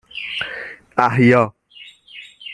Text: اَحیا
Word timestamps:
اَحیا 0.97 1.53